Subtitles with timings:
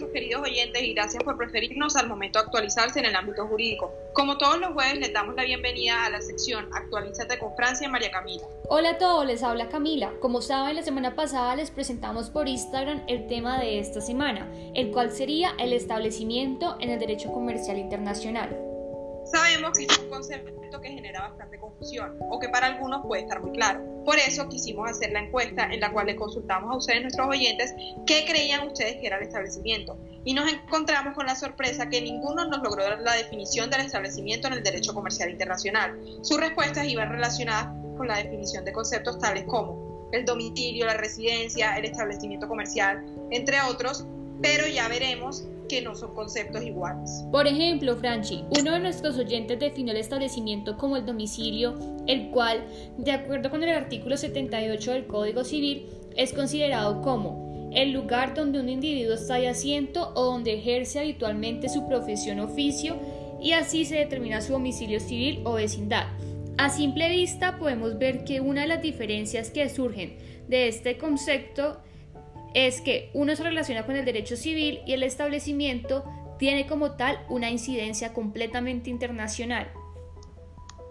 [0.00, 3.92] nuestros queridos oyentes y gracias por preferirnos al momento de actualizarse en el ámbito jurídico.
[4.14, 7.90] Como todos los jueves, les damos la bienvenida a la sección Actualízate con Francia y
[7.90, 8.44] María Camila.
[8.68, 10.12] Hola a todos, les habla Camila.
[10.20, 14.90] Como saben, la semana pasada les presentamos por Instagram el tema de esta semana, el
[14.90, 18.69] cual sería el establecimiento en el derecho comercial internacional.
[19.32, 23.40] Sabemos que es un concepto que genera bastante confusión o que para algunos puede estar
[23.40, 23.80] muy claro.
[24.04, 27.74] Por eso quisimos hacer la encuesta en la cual le consultamos a ustedes, nuestros oyentes,
[28.06, 29.98] qué creían ustedes que era el establecimiento.
[30.24, 34.48] Y nos encontramos con la sorpresa que ninguno nos logró dar la definición del establecimiento
[34.48, 35.98] en el derecho comercial internacional.
[36.22, 41.76] Sus respuestas iban relacionadas con la definición de conceptos tales como el domicilio, la residencia,
[41.76, 44.04] el establecimiento comercial, entre otros,
[44.42, 47.24] pero ya veremos que no son conceptos iguales.
[47.30, 52.64] Por ejemplo, Franchi, uno de nuestros oyentes definió el establecimiento como el domicilio, el cual,
[52.98, 55.86] de acuerdo con el artículo 78 del Código Civil,
[56.16, 61.68] es considerado como el lugar donde un individuo está de asiento o donde ejerce habitualmente
[61.68, 62.96] su profesión o oficio
[63.40, 66.08] y así se determina su domicilio civil o vecindad.
[66.58, 70.16] A simple vista podemos ver que una de las diferencias que surgen
[70.48, 71.78] de este concepto
[72.54, 76.04] es que uno se relaciona con el derecho civil y el establecimiento
[76.38, 79.70] tiene como tal una incidencia completamente internacional.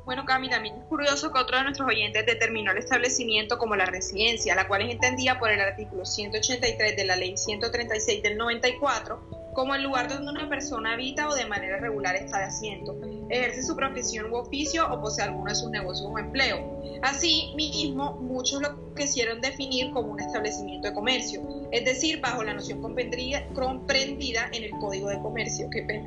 [0.05, 3.85] Bueno, Cami, también es curioso que otro de nuestros oyentes determinó el establecimiento como la
[3.85, 9.38] residencia, la cual es entendida por el artículo 183 de la Ley 136 del 94
[9.53, 12.97] como el lugar donde una persona habita o de manera regular está de asiento,
[13.29, 16.79] ejerce su profesión u oficio o posee alguno de sus negocios o empleo.
[17.01, 21.41] Así mismo, muchos lo quisieron definir como un establecimiento de comercio,
[21.71, 26.05] es decir, bajo la noción comprendida, comprendida en el Código de Comercio, que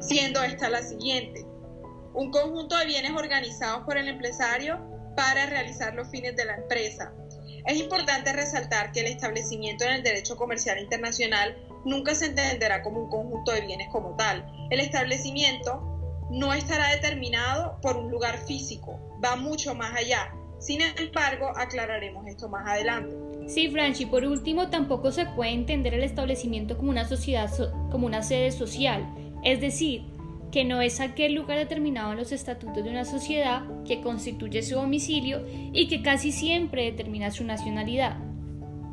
[0.00, 1.44] siendo esta la siguiente.
[2.12, 4.80] Un conjunto de bienes organizados por el empresario
[5.16, 7.12] para realizar los fines de la empresa.
[7.66, 13.02] Es importante resaltar que el establecimiento en el derecho comercial internacional nunca se entenderá como
[13.04, 14.46] un conjunto de bienes como tal.
[14.70, 15.90] El establecimiento
[16.30, 20.32] no estará determinado por un lugar físico, va mucho más allá.
[20.58, 23.16] Sin embargo, aclararemos esto más adelante.
[23.48, 27.50] Sí, Franchi, por último, tampoco se puede entender el establecimiento como una sociedad,
[27.90, 29.12] como una sede social,
[29.42, 30.04] es decir,
[30.52, 34.74] que no es aquel lugar determinado en los estatutos de una sociedad que constituye su
[34.74, 38.18] domicilio y que casi siempre determina su nacionalidad.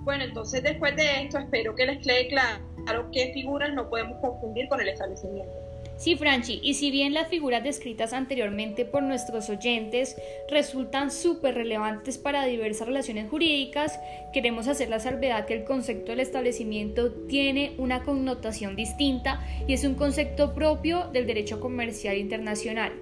[0.07, 4.69] Bueno, entonces después de esto espero que les quede claro qué figuras no podemos confundir
[4.69, 5.51] con el establecimiento.
[5.97, 10.15] Sí, Franchi, y si bien las figuras descritas anteriormente por nuestros oyentes
[10.49, 13.99] resultan súper relevantes para diversas relaciones jurídicas,
[14.31, 19.83] queremos hacer la salvedad que el concepto del establecimiento tiene una connotación distinta y es
[19.83, 22.93] un concepto propio del derecho comercial internacional.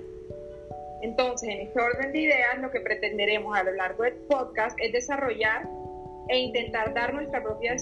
[1.04, 4.92] Entonces, en este orden de ideas, lo que pretenderemos a lo largo del podcast es
[4.92, 5.68] desarrollar
[6.30, 7.76] e intentar dar nuestra propia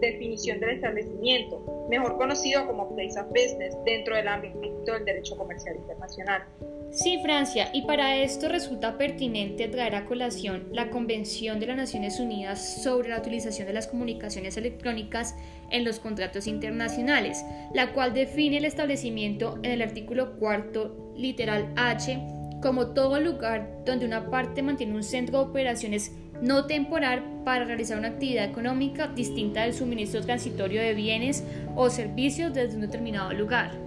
[0.00, 5.76] definición del establecimiento, mejor conocido como Place of Business, dentro del ámbito del derecho comercial
[5.76, 6.42] internacional.
[6.90, 12.20] Sí, Francia, y para esto resulta pertinente traer a colación la Convención de las Naciones
[12.20, 15.34] Unidas sobre la utilización de las comunicaciones electrónicas
[15.70, 17.44] en los contratos internacionales,
[17.74, 22.18] la cual define el establecimiento en el artículo cuarto literal H
[22.62, 27.98] como todo lugar donde una parte mantiene un centro de operaciones no temporal para realizar
[27.98, 33.86] una actividad económica distinta del suministro transitorio de bienes o servicios desde un determinado lugar.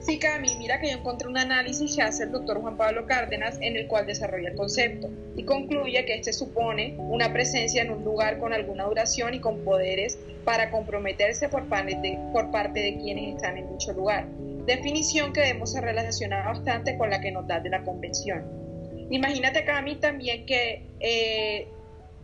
[0.00, 3.58] Sí, Cami, mira que yo encontré un análisis que hace el doctor Juan Pablo Cárdenas
[3.60, 8.02] en el cual desarrolla el concepto y concluye que este supone una presencia en un
[8.02, 12.98] lugar con alguna duración y con poderes para comprometerse por parte de, por parte de
[12.98, 14.26] quienes están en dicho lugar.
[14.66, 18.44] Definición que debemos se relaciona bastante con la que nos da de la convención.
[19.10, 21.68] Imagínate, Cami, también que eh,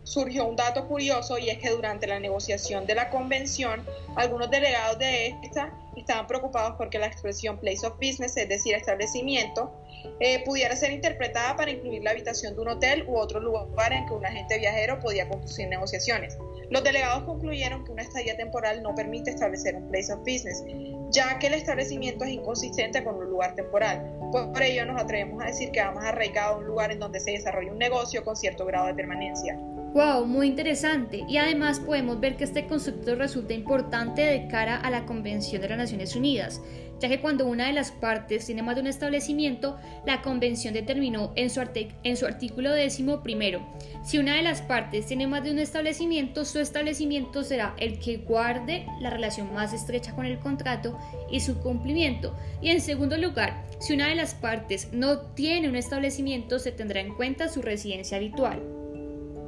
[0.09, 4.97] surgió un dato curioso y es que durante la negociación de la convención, algunos delegados
[4.97, 9.71] de esta estaban preocupados porque la expresión place of business, es decir, establecimiento,
[10.19, 14.07] eh, pudiera ser interpretada para incluir la habitación de un hotel u otro lugar en
[14.07, 16.39] que un agente viajero podía conducir negociaciones.
[16.71, 20.63] Los delegados concluyeron que una estadía temporal no permite establecer un place of business,
[21.11, 24.11] ya que el establecimiento es inconsistente con un lugar temporal.
[24.31, 27.31] Por ello nos atrevemos a decir que vamos arraigado a un lugar en donde se
[27.31, 29.59] desarrolla un negocio con cierto grado de permanencia.
[29.93, 31.25] Wow, muy interesante.
[31.27, 35.69] Y además podemos ver que este concepto resulta importante de cara a la Convención de
[35.69, 36.61] las Naciones Unidas,
[36.99, 41.33] ya que cuando una de las partes tiene más de un establecimiento, la Convención determinó
[41.35, 43.65] en su, artículo décimo primero,
[44.03, 48.17] si una de las partes tiene más de un establecimiento, su establecimiento será el que
[48.17, 50.99] guarde la relación más estrecha con el contrato
[51.31, 52.37] y su cumplimiento.
[52.61, 56.99] Y en segundo lugar, si una de las partes no tiene un establecimiento, se tendrá
[56.99, 58.78] en cuenta su residencia habitual.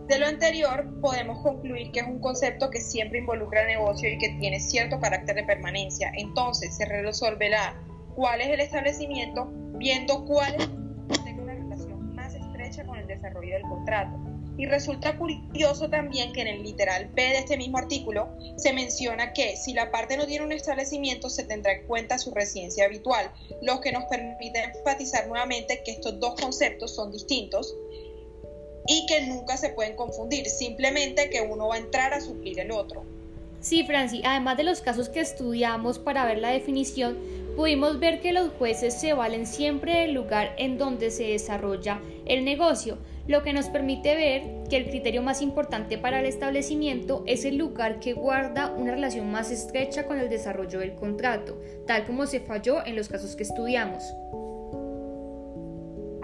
[0.08, 4.30] De lo anterior, podemos concluir que es un concepto que siempre involucra negocio y que
[4.40, 6.12] tiene cierto carácter de permanencia.
[6.18, 7.76] Entonces, se resolverá
[8.16, 10.56] cuál es el establecimiento viendo cuál
[11.24, 14.20] tiene una relación más estrecha con el desarrollo del contrato.
[14.58, 19.34] Y resulta curioso también que en el literal B de este mismo artículo se menciona
[19.34, 23.32] que si la parte no tiene un establecimiento se tendrá en cuenta su residencia habitual,
[23.62, 27.76] lo que nos permite enfatizar nuevamente que estos dos conceptos son distintos
[29.12, 33.04] que nunca se pueden confundir, simplemente que uno va a entrar a suplir el otro.
[33.60, 37.18] Sí, Franci, además de los casos que estudiamos para ver la definición,
[37.58, 42.46] pudimos ver que los jueces se valen siempre del lugar en donde se desarrolla el
[42.46, 42.98] negocio,
[43.28, 47.58] lo que nos permite ver que el criterio más importante para el establecimiento es el
[47.58, 52.40] lugar que guarda una relación más estrecha con el desarrollo del contrato, tal como se
[52.40, 54.04] falló en los casos que estudiamos.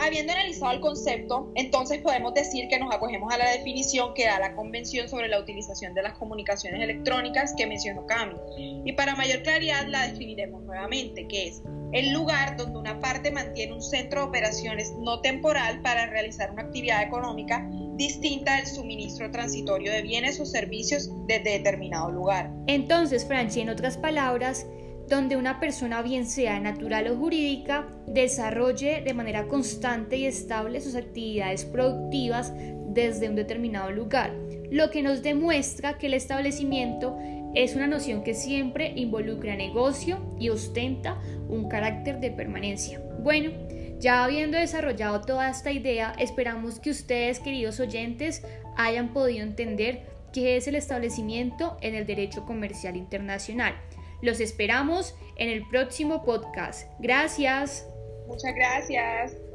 [0.07, 4.39] Habiendo analizado el concepto, entonces podemos decir que nos acogemos a la definición que da
[4.39, 8.37] la Convención sobre la utilización de las comunicaciones electrónicas que mencionó Cami.
[8.85, 11.61] Y para mayor claridad la definiremos nuevamente, que es
[11.91, 16.61] el lugar donde una parte mantiene un centro de operaciones no temporal para realizar una
[16.61, 22.49] actividad económica distinta del suministro transitorio de bienes o servicios desde determinado lugar.
[22.67, 24.67] Entonces, Franchi, en otras palabras,
[25.07, 30.95] donde una persona, bien sea natural o jurídica, desarrolle de manera constante y estable sus
[30.95, 32.53] actividades productivas
[32.89, 34.33] desde un determinado lugar,
[34.69, 37.17] lo que nos demuestra que el establecimiento
[37.55, 43.01] es una noción que siempre involucra negocio y ostenta un carácter de permanencia.
[43.19, 43.51] Bueno,
[43.99, 48.43] ya habiendo desarrollado toda esta idea, esperamos que ustedes, queridos oyentes,
[48.75, 53.73] hayan podido entender qué es el establecimiento en el derecho comercial internacional
[54.21, 56.89] los esperamos en el próximo podcast.
[56.99, 57.87] Gracias.
[58.27, 59.46] Muchas gracias.